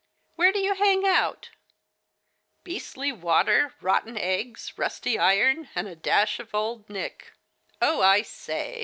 [0.35, 1.51] Where do you hang out?
[2.63, 7.33] Beastly water, rotten eggs, rusty iron, and a dash of old Nick.
[7.83, 8.79] Oh, I say